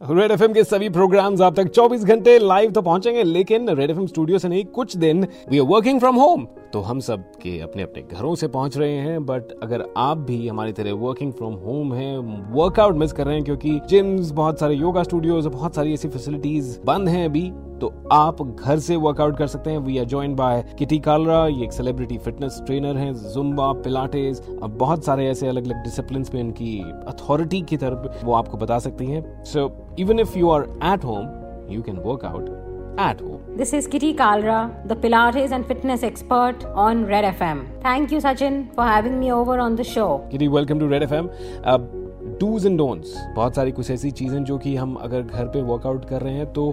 Red 0.00 0.30
F 0.30 0.42
के 0.44 0.62
सभी 0.64 0.88
programmes 0.88 1.40
आप 1.40 1.54
तक 1.54 1.70
24 1.72 2.02
घंटे 2.04 2.38
लाइव 2.38 2.70
तो 2.70 2.80
पहुँचेंगे, 2.82 3.22
लेकिन 3.22 3.70
रेड 3.70 3.90
एफ़ 3.90 4.00
स्टूडियो 4.00 4.38
से 4.38 4.48
नहीं, 4.48 4.64
कुछ 4.64 4.96
दिन 4.96 5.26
we 5.50 5.58
are 5.58 5.64
working 5.64 6.00
from 6.00 6.16
home 6.16 6.44
तो 6.72 6.80
हम 6.80 7.00
सब 7.00 7.22
के 7.42 7.58
अपने 7.60 7.82
अपने 7.82 8.02
घरों 8.02 8.34
से 8.34 8.48
पहुँच 8.48 8.76
रहे 8.78 8.92
हैं 8.92 9.24
बट 9.26 9.52
अगर 9.62 9.84
आप 9.96 10.18
भी 10.18 10.48
हमारी 10.48 10.72
तरह 10.72 10.92
वर्किंग 10.92 11.32
फ्रॉम 11.32 11.54
होम 11.54 11.94
है 11.94 12.16
वर्कआउट 12.18 12.96
मिस 12.96 13.12
कर 13.12 13.26
रहे 13.26 13.34
हैं, 13.34 13.44
क्योंकि 13.44 13.80
जिम्स 13.88 14.30
बहुत 14.30 14.60
सारे 14.60 14.74
योगा 14.74 15.02
स्टूडियोज 15.02 15.46
बहुत 15.46 15.74
सारी 15.74 15.94
ऐसी 15.94 16.08
फैसिलिटीज़ 16.08 16.78
बंद 16.84 17.08
हैं 17.08 17.24
अभी 17.24 17.50
तो 17.80 17.92
आप 18.12 18.42
घर 18.42 18.78
से 18.78 18.96
वर्कआउट 18.96 19.36
कर 19.38 19.46
सकते 19.46 19.70
हैं 19.70 19.78
we 19.78 19.98
are 19.98 20.04
join 20.04 20.34
by 20.36 20.62
Kitty 20.78 20.98
Kalra 21.06 21.46
ये 21.46 21.64
एक 21.64 21.72
सेलिब्रिटी 21.72 22.18
फिटनेस 22.18 22.60
ट्रेनर 22.66 22.96
हैं 22.96 23.12
जुम्बा 23.32 23.72
पिलाटेस 23.84 24.40
अब 24.62 24.76
बहुत 24.78 25.04
सारे 25.04 25.26
ऐसे 25.30 25.48
अलग 25.48 25.66
अलग 25.66 25.82
डिसिप्लिन 25.84 26.24
में 26.34 26.40
इनकी 26.40 26.78
अथॉरिटी 27.08 27.60
की 27.70 27.76
तरफ़ 27.76 28.24
वो 28.24 28.34
आपको 28.34 28.58
बता 28.58 28.78
सकती 28.88 29.10
हैं 29.10 29.24
so 29.52 29.70
even 29.98 30.20
if 30.20 30.38
you 30.38 30.50
are 30.50 30.68
at 30.92 31.04
home 31.04 31.74
you 31.74 31.82
can 31.82 31.98
work 32.06 32.24
out 32.24 32.66
at 32.98 33.20
home. 33.20 33.40
This 33.56 33.72
is 33.72 33.86
Kitty 33.86 34.14
Kalra, 34.14 34.58
the 34.88 34.96
Pilates 34.96 35.50
and 35.50 35.66
fitness 35.66 36.02
expert 36.02 36.64
on 36.74 37.04
Red 37.06 37.24
FM. 37.26 37.58
Thank 37.82 38.10
you, 38.10 38.20
Sachin, 38.20 38.56
for 38.74 38.84
having 38.84 39.18
me 39.20 39.30
over 39.32 39.58
on 39.58 39.76
the 39.76 39.84
show. 39.84 40.26
Kitty, 40.30 40.48
welcome 40.48 40.78
to 40.78 40.88
Red 40.88 41.02
FM. 41.02 41.28
Uh, 41.64 41.78
do's 42.38 42.64
and 42.64 42.78
don'ts 42.78 43.12
बहुत 43.34 43.54
सारी 43.54 43.72
कुछ 43.72 43.90
ऐसी 43.90 44.10
चीज़ें 44.12 44.42
जो 44.44 44.58
कि 44.58 44.74
हम 44.76 44.94
अगर 45.02 45.22
घर 45.22 45.48
पे 45.48 45.62
वर्कआउट 45.62 46.08
कर 46.08 46.22
रहे 46.22 46.34
हैं 46.34 46.52
तो 46.52 46.64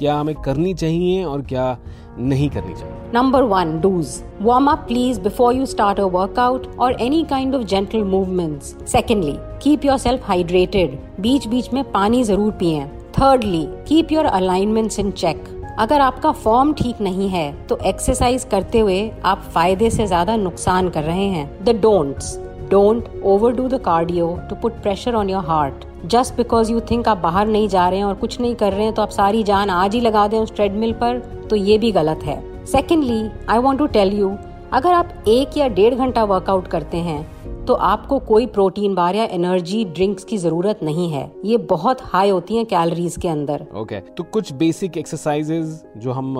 क्या 0.00 0.14
हमें 0.14 0.34
करनी 0.34 0.74
चाहिए 0.74 1.24
और 1.24 1.42
क्या 1.42 1.76
नहीं 2.18 2.48
करनी 2.50 2.74
चाहिए? 2.74 2.94
Number 3.14 3.42
one 3.42 3.78
do's 3.80 4.20
warm 4.42 4.70
up 4.70 4.84
please 4.88 5.20
before 5.20 5.54
you 5.54 5.66
start 5.66 6.00
a 6.00 6.04
workout 6.14 6.66
और 6.78 7.00
any 7.02 7.22
kind 7.30 7.54
of 7.54 7.62
gentle 7.62 8.04
movements 8.04 8.74
secondly 8.92 9.34
keep 9.62 9.84
yourself 9.98 10.26
hydrated 10.26 10.98
बीच 11.20 11.46
बीच 11.48 11.72
में 11.72 11.82
पानी 11.92 12.22
ज़रूर 12.24 12.52
पिए 12.52 12.84
thirdly 13.18 13.64
keep 13.88 14.12
your 14.12 14.24
alignments 14.24 14.98
in 14.98 15.10
check 15.10 15.44
अगर 15.78 16.00
आपका 16.00 16.30
फॉर्म 16.32 16.72
ठीक 16.72 17.00
नहीं 17.00 17.28
है 17.28 17.52
तो 17.66 17.78
एक्सरसाइज 17.86 18.44
करते 18.44 18.78
हुए 18.78 19.00
आप 19.24 19.42
फ़ायदे 19.54 19.90
से 19.90 20.06
ज़्यादा 20.06 20.36
नुकसान 20.36 20.88
कर 20.88 21.04
रहे 21.04 21.26
हैं 21.28 21.64
the 21.64 21.80
don'ts 21.80 22.38
don't 22.70 23.08
overdo 23.52 23.68
the 23.68 23.80
cardio 23.80 24.26
to 24.50 24.56
put 24.56 24.72
pressure 24.82 25.14
on 25.14 25.30
your 25.30 25.44
heart 25.44 25.84
just 26.06 26.36
because 26.36 26.70
you 26.72 26.80
think 26.80 27.08
आप 27.08 27.18
बाहर 27.18 27.46
नहीं 27.46 27.68
जा 27.68 27.88
रहे 27.88 27.98
हैं 27.98 28.04
और 28.04 28.14
कुछ 28.14 28.40
नहीं 28.40 28.54
कर 28.54 28.72
रहे 28.72 28.84
हैं 28.84 28.94
तो 28.94 29.02
आप 29.02 29.10
सारी 29.10 29.42
जान 29.42 29.70
आज 29.70 29.94
ही 29.94 30.00
लगा 30.00 30.26
दें 30.28 30.38
उस 30.38 30.54
ट्रेडमिल 30.54 30.92
पर 30.92 31.18
तो 31.50 31.56
ये 31.56 31.78
भी 31.78 31.90
गलत 31.92 32.20
है। 32.22 32.66
Secondly 32.66 33.22
I 33.48 33.58
want 33.58 33.78
to 33.78 33.86
tell 33.88 34.12
you 34.12 34.30
अगर 34.72 34.92
आप 34.92 35.24
एक 35.28 35.56
या 35.56 35.68
डेढ़ 35.68 35.94
घंटा 35.94 36.24
वर्कआउट 36.24 36.68
करते 36.68 36.96
हैं 36.96 37.64
तो 37.66 37.74
आपको 37.74 38.18
कोई 38.18 38.46
प्रोटीन 38.48 38.94
बार 38.94 39.16
या 39.16 39.24
एनर्जी 39.30 39.84
ड्रिंक्स 39.86 40.24
की 40.24 40.36
ज़रूरत 40.38 40.78
नहीं 40.82 41.10
है। 41.10 41.30
ये 41.44 41.56
बहुत 41.70 41.98
हाई 42.02 42.30
होती 42.30 42.56
हैं 42.56 42.64
कैलोरीज 42.66 43.16
के 43.16 43.28
अंदर। 43.28 43.66
Okay 43.74 44.00
okay. 44.00 44.16
तो 44.16 44.24
कुछ 44.24 44.52
बेसिक 44.52 44.96
एक्सरसाइजेज 44.98 45.82
जो 45.96 46.12
हम 46.12 46.34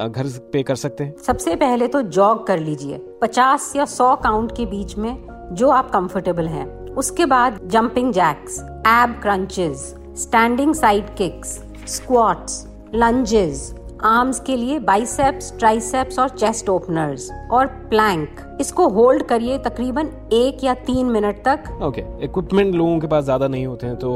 घर 0.00 0.28
पे 0.52 0.62
कर 0.62 0.74
सकते 0.74 1.04
हैं? 1.04 1.14
सबसे 1.26 1.54
पहले 1.56 1.86
तो 1.88 2.02
जॉग 2.02 2.46
कर 2.46 2.58
लीजिए। 2.58 3.00
50 3.22 3.72
या 3.76 3.84
100 3.86 4.14
काउंट 4.16 4.52
के 4.52 4.66
बीच 4.66 4.96
में 4.96 5.35
जो 5.52 5.68
आप 5.68 5.90
कंफर्टेबल 5.90 6.46
हैं। 6.46 6.66
उसके 6.94 7.26
बाद 7.26 7.58
jumping 7.64 8.12
jacks 8.12 8.58
ab 8.86 9.18
crunches 9.22 9.94
standing 10.18 10.74
side 10.74 11.14
kicks 11.16 11.48
squats 11.86 12.66
lunges 12.94 13.74
arms 14.06 14.38
के 14.40 14.56
लिए 14.56 14.78
बाइसेप्स 14.80 15.52
ट्राइसेप्स 15.58 16.18
और 16.18 16.28
चेस्ट 16.30 16.68
ओपनर्स 16.68 17.30
और 17.52 17.66
प्लैंक। 17.90 18.40
इसको 18.60 18.88
होल्ड 18.88 19.22
करिए 19.22 19.56
तकरीबन 19.58 20.10
एक 20.32 20.64
या 20.64 20.74
तीन 20.86 21.06
मिनट 21.06 21.42
तक। 21.44 21.64
Okay 21.72 22.00
okay. 22.00 22.24
इक्विपमेंट 22.24 22.74
लोगों 22.74 22.98
के 23.00 23.06
पास 23.06 23.24
ज़्यादा 23.24 23.48
नहीं 23.48 23.66
होते 23.66 23.86
हैं 23.86 23.96
तो 23.96 24.12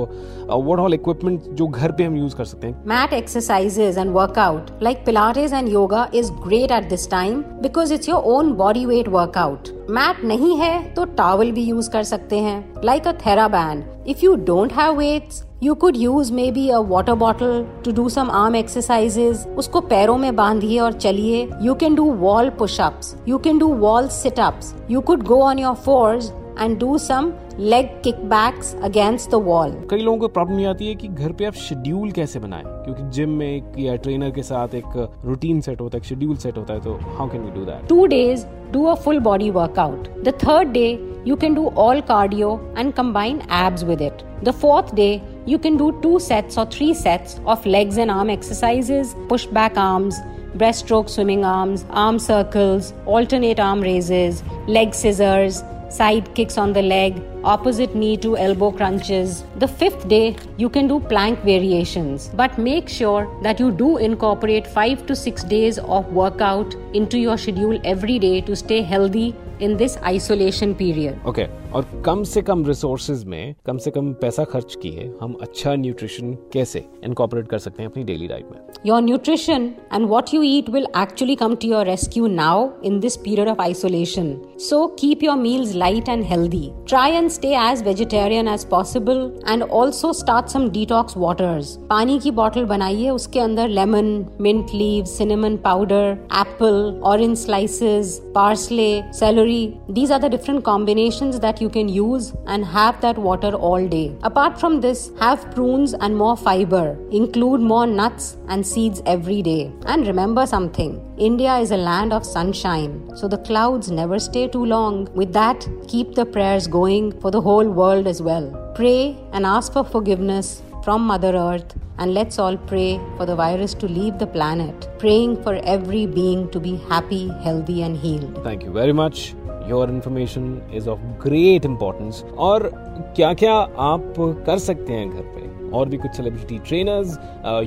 व्हाट 0.50 0.78
ऑल 0.78 0.94
इक्विपमेंट 0.94 1.48
जो 1.52 1.66
घर 1.68 1.92
पे 1.92 2.05
हम 2.05 2.16
यूज़ 2.16 2.36
कर 2.36 2.44
सकते 2.44 2.66
हैं। 2.66 2.84
Mat 2.88 3.12
exercises 3.12 3.98
and 3.98 4.12
workout 4.12 4.70
like 4.83 5.05
pilates 5.06 5.52
and 5.52 5.68
yoga 5.68 6.08
is 6.14 6.33
great 6.46 6.70
at 6.70 6.88
this 6.88 7.11
time 7.11 7.42
because 7.62 7.94
it's 7.94 8.08
your 8.08 8.22
own 8.28 8.52
body 8.55 8.86
weight 8.86 9.08
workout 9.08 9.68
mat 9.90 10.24
नहीं 10.24 10.57
है 10.58 10.83
तो 10.95 11.05
टावल 11.17 11.52
भी 11.52 11.64
यूज़ 11.64 11.90
कर 11.90 12.02
सकते 12.07 12.39
हैं 12.39 12.83
like 12.84 13.07
a 13.07 13.12
Theraband 13.51 13.84
if 14.08 14.24
you 14.24 14.34
don't 14.46 14.72
have 14.72 14.98
weights 14.98 15.45
you 15.62 15.74
could 15.74 15.96
use 15.96 16.32
maybe 16.50 16.68
a 16.68 16.78
water 16.88 17.14
bottle 17.14 17.64
to 17.84 17.92
do 17.92 18.08
some 18.08 18.30
arm 18.30 18.54
exercises 18.56 19.46
उसको 19.58 19.80
पैरों 19.80 20.16
में 20.18 20.36
बांधिए 20.36 20.78
और 20.78 20.92
चलिए. 20.92 21.48
You 21.62 21.74
can 21.74 21.94
do 21.94 22.04
wall 22.12 22.48
pushups 22.50 23.14
you 23.28 23.38
can 23.38 23.58
do 23.58 23.66
wall 23.74 24.08
situps 24.08 24.74
you 24.90 25.00
could 25.00 25.22
go 25.22 25.40
on 25.42 25.58
your 25.58 25.74
fours 25.74 26.32
and 26.60 26.78
do 26.78 26.96
some 26.98 27.32
leg 27.58 27.88
kickbacks 28.04 28.74
against 28.84 29.30
the 29.30 29.34
wall 29.34 29.74
कई 29.90 30.02
लोगों 30.02 30.18
को 30.18 30.28
problem 30.28 30.58
ये 30.60 30.66
आती 30.66 30.88
है 30.88 30.94
कि 30.94 31.08
घर 31.08 31.32
पे 31.32 31.44
आप 31.44 31.54
शेड्यूल 31.54 32.10
कैसे 32.10 32.38
बनाएँ? 32.38 32.64
क्योंकि 32.64 33.02
जिम 33.10 33.30
में 33.30 33.46
एक 33.46 33.78
या 33.78 33.96
ट्रेनर 33.96 34.30
के 34.30 34.42
साथ 34.42 34.74
एक 34.74 34.96
रूटीन 35.24 35.60
सेट 35.60 35.80
होता 35.80 35.98
है 35.98 36.04
शेड्यूल 36.04 36.36
सेट 36.36 36.58
होता 36.58 36.74
है 36.74 36.80
तो 36.80 36.98
how 37.18 37.28
can 37.28 37.42
we 37.42 37.50
do 37.50 37.64
that 37.64 37.86
two 37.88 38.06
days 38.06 38.46
do 38.72 38.84
a 38.84 38.94
full 38.94 39.20
body 39.20 39.50
workout 39.50 40.08
the 40.24 40.34
third 40.44 40.68
day 40.68 40.88
you 41.27 41.36
can 41.36 41.54
do 41.54 41.70
all 41.78 42.00
cardio 42.00 42.58
and 42.78 42.92
combine 42.94 43.40
abs 43.56 43.84
with 43.84 44.02
it 44.02 44.22
the 44.44 44.50
fourth 44.50 44.94
day, 44.94 45.12
you 45.46 45.58
can 45.58 45.77
do 45.77 45.98
two 46.02 46.18
sets 46.20 46.58
or 46.58 46.67
three 46.67 46.95
sets 46.95 47.40
of 47.46 47.64
legs 47.67 47.96
and 47.96 48.11
arm 48.11 48.30
exercises, 48.30 49.14
push 49.28 49.46
back 49.46 49.77
arms, 49.77 50.18
breaststroke 50.56 51.08
swimming 51.08 51.45
arms, 51.45 51.84
arm 51.90 52.18
circles, 52.18 52.92
alternate 53.06 53.61
arm 53.61 53.80
raises, 53.80 54.42
leg 54.67 54.95
scissors, 54.95 55.62
side 55.89 56.33
kicks 56.34 56.56
on 56.56 56.73
the 56.73 56.83
leg, 56.83 57.20
opposite 57.42 57.95
knee 57.95 58.17
to 58.17 58.36
elbow 58.36 58.70
crunches. 58.70 59.45
The 59.56 59.68
fifth 59.68 60.08
day, 60.08 60.36
you 60.56 60.68
can 60.68 60.86
do 60.86 61.01
plank 61.01 61.40
variations, 61.40 62.28
but 62.34 62.58
make 62.58 62.89
sure 62.89 63.28
that 63.42 63.58
you 63.58 63.70
do 63.70 63.96
incorporate 63.96 64.67
5 64.67 65.07
to 65.07 65.17
6 65.17 65.45
days 65.45 65.78
of 65.78 66.12
workout 66.12 66.74
into 66.95 67.18
your 67.18 67.36
schedule 67.36 67.80
every 67.84 68.18
day 68.18 68.40
to 68.42 68.55
stay 68.55 68.83
healthy 68.83 69.34
in 69.58 69.77
this 69.77 69.96
isolation 69.98 70.74
period. 70.74 71.18
Okay. 71.24 71.48
और 71.75 71.85
कम 72.05 72.23
से 72.25 72.42
कम 72.42 72.64
resources 72.67 73.25
में 73.25 73.55
कम 73.67 73.79
से 73.79 73.91
कम 73.91 74.13
पैसा 74.20 74.45
खर्च 74.45 74.75
किए 74.83 75.11
हम 75.20 75.36
अच्छा 75.42 75.75
nutrition 75.75 76.33
कैसे 76.53 76.85
इनकॉपरेट 77.05 77.48
कर 77.48 77.58
सकते 77.58 77.83
हैं 77.83 77.91
अपनी 77.91 78.05
डेली 78.05 78.27
डाइट 78.29 78.51
में 78.53 78.58
your 78.86 79.03
nutrition 79.03 79.70
and 79.92 80.07
what 80.08 80.35
you 80.35 80.42
eat 80.42 80.70
will 80.70 80.86
actually 80.97 81.36
come 81.36 81.55
to 81.55 81.69
your 81.69 81.86
rescue 81.86 82.27
now 82.27 82.69
in 82.85 82.98
this 83.01 83.17
period 83.17 83.48
of 83.48 83.61
isolation 83.63 84.35
so 84.61 84.86
keep 85.01 85.23
your 85.23 85.36
meals 85.36 85.75
light 85.75 86.08
and 86.08 86.25
healthy 86.25 86.70
try 86.89 87.13
and 87.13 87.29
stay 87.31 87.55
as 87.58 87.83
vegetarian 87.83 88.48
as 88.48 88.64
possible 88.64 89.20
and 89.48 89.63
also 89.63 90.13
start 90.13 90.48
some 90.48 90.69
detox 90.70 91.14
waters. 91.19 91.67
पानी 91.91 92.19
की 92.19 92.31
bottle 92.31 92.64
बनाइए 92.64 93.11
उसके 93.11 93.41
अंदर 93.41 93.69
lemon 93.69 94.05
mint 94.41 94.70
leave 94.75 95.05
cinnamon 95.05 95.57
powder 95.57 96.19
apple 96.41 97.01
orange 97.05 97.47
orange 97.47 98.20
parsley 98.35 99.01
parsley, 99.01 99.20
celery. 99.20 100.13
Are 100.13 100.19
the 100.19 100.31
different 100.31 100.63
combination 100.63 101.31
combinations 101.31 101.59
you 101.60 101.68
can 101.68 101.88
use 101.88 102.32
and 102.46 102.64
have 102.64 103.00
that 103.00 103.18
water 103.18 103.52
all 103.54 103.86
day. 103.86 104.16
Apart 104.22 104.58
from 104.58 104.80
this, 104.80 105.10
have 105.18 105.50
prunes 105.54 105.94
and 105.94 106.16
more 106.16 106.36
fiber. 106.36 106.98
Include 107.10 107.60
more 107.60 107.86
nuts 107.86 108.36
and 108.48 108.66
seeds 108.66 109.02
every 109.06 109.42
day. 109.42 109.72
And 109.86 110.06
remember 110.06 110.46
something 110.46 111.00
India 111.18 111.56
is 111.58 111.70
a 111.70 111.76
land 111.76 112.12
of 112.12 112.24
sunshine, 112.24 113.14
so 113.14 113.28
the 113.28 113.38
clouds 113.38 113.90
never 113.90 114.18
stay 114.18 114.48
too 114.48 114.64
long. 114.64 115.08
With 115.14 115.32
that, 115.34 115.68
keep 115.88 116.14
the 116.14 116.24
prayers 116.24 116.66
going 116.66 117.12
for 117.20 117.30
the 117.30 117.40
whole 117.40 117.68
world 117.68 118.06
as 118.06 118.22
well. 118.22 118.72
Pray 118.74 119.18
and 119.32 119.44
ask 119.44 119.72
for 119.72 119.84
forgiveness 119.84 120.62
from 120.82 121.02
Mother 121.02 121.34
Earth, 121.36 121.74
and 121.98 122.14
let's 122.14 122.38
all 122.38 122.56
pray 122.56 122.98
for 123.18 123.27
the 123.27 123.36
virus 123.36 123.74
to 123.74 123.86
leave 123.86 124.18
the 124.18 124.27
planet, 124.27 124.88
praying 124.98 125.42
for 125.42 125.56
every 125.64 126.06
being 126.06 126.50
to 126.52 126.58
be 126.58 126.77
happy, 126.88 127.28
healthy, 127.42 127.82
and 127.82 127.98
healed. 127.98 128.42
Thank 128.42 128.62
you 128.62 128.72
very 128.72 128.94
much. 128.94 129.34
Your 129.70 129.91
information 129.91 130.61
is 130.75 130.88
of 130.88 131.00
great 131.23 131.64
importance 131.64 132.25
और 132.38 132.70
क्या 133.17 133.32
क्या 133.35 133.55
आप 133.85 134.14
कर 134.47 134.58
सकते 134.58 134.93
हैं 134.93 135.11
घर 135.11 135.23
पे? 135.35 135.50
और 135.75 135.88
भी 135.88 135.97
कुछ 135.97 136.17
celebrity 136.17 136.58
trainers 136.58 137.19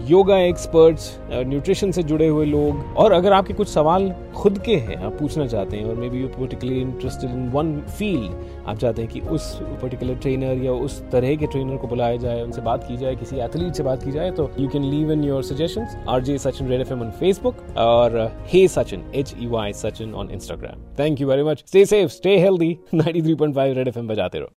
yoga 0.09 0.37
experts 0.39 1.17
nutrition 1.31 1.91
से 1.91 2.03
जुड़े 2.03 2.27
हुए 2.27 2.45
लोग। 2.45 2.95
और 2.97 3.11
अगर 3.11 3.33
आपके 3.33 3.53
कुछ 3.53 3.67
सवाल 3.67 4.09
खुद 4.35 4.57
के 4.57 4.75
हैं, 4.75 4.95
आप 4.97 5.17
पूछना 5.19 5.45
चाहते 5.47 5.77
हैं 5.77 5.85
और 5.85 5.95
maybe 6.09 6.21
you 6.21 6.27
particularly 6.29 6.81
interested 6.81 7.31
in 7.31 7.49
one 7.49 7.79
field 7.89 8.67
आप 8.67 8.77
चाहते 8.77 9.01
हैं 9.01 9.11
कि 9.11 9.19
उस 9.29 9.51
पर्टिकुलर 9.81 10.15
ट्रेनर 10.15 10.63
या 10.63 10.71
उस 10.85 11.01
तरह 11.11 11.35
के 11.35 11.47
ट्रेनर 11.47 11.77
को 11.77 11.87
बुलाया 11.87 12.17
जाए, 12.17 12.41
उनसे 12.43 12.61
बात 12.61 12.83
की 12.87 12.97
जाए, 12.97 13.15
किसी 13.15 13.37
एथलीट 13.39 13.73
से 13.73 13.83
बात 13.83 14.03
की 14.03 14.11
जाए 14.11 14.31
तो 14.31 14.49
you 14.59 14.67
can 14.69 14.83
leave 14.83 15.11
in 15.11 15.23
your 15.23 15.43
suggestion 15.43 16.05
R 16.09 16.21
J 16.23 16.37
Sachin 16.37 16.67
red 16.67 16.81
FM 16.81 16.93
on 16.93 17.01
on 17.01 17.11
Facebook 17.19 17.55
और 17.77 18.17
hey 18.47 18.67
Sachin 18.67 19.03
H 19.15 19.33
E 19.41 19.47
Y 19.47 19.73
Sachin 19.73 20.13
on 20.13 20.29
Instagram 20.31 20.83
thank 20.99 21.21
you 21.21 21.27
very 21.27 21.43
much 21.43 21.63
stay 21.67 21.85
safe 21.85 22.11
stay 22.11 22.37
healthy 22.39 22.77
93.5 22.95 23.75
red 23.75 23.87
FM 23.87 23.99
M 23.99 24.07
बजाते 24.07 24.39
रहो। 24.39 24.49